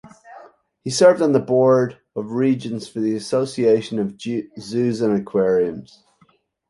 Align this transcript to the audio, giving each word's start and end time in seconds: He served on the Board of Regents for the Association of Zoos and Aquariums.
He 0.83 0.89
served 0.89 1.21
on 1.21 1.31
the 1.33 1.39
Board 1.39 1.99
of 2.15 2.31
Regents 2.31 2.87
for 2.87 2.99
the 3.01 3.13
Association 3.15 3.99
of 3.99 4.19
Zoos 4.59 4.99
and 4.99 5.15
Aquariums. 5.15 6.03